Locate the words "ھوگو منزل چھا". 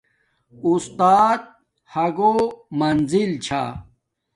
1.93-3.63